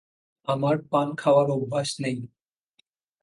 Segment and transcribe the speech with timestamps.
[0.47, 2.17] আমার পান খাওয়ার অভ্যাস নেই।